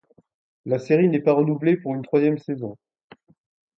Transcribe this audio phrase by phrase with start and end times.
[0.65, 2.75] La série n'est pas renouvelée pour une troisième saison.